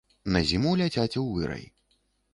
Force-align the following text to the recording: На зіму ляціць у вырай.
На 0.35 0.39
зіму 0.51 0.71
ляціць 0.81 1.19
у 1.25 1.27
вырай. 1.37 1.65